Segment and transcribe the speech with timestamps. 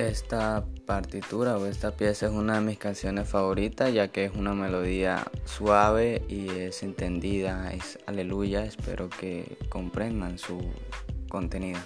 [0.00, 4.54] Esta partitura o esta pieza es una de mis canciones favoritas ya que es una
[4.54, 10.58] melodía suave y es entendida, es aleluya, espero que comprendan su
[11.28, 11.80] contenido.